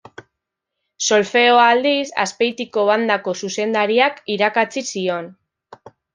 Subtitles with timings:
[1.07, 5.31] Solfeoa, aldiz, Azpeitiko bandako zuzendariak irakatsi zion.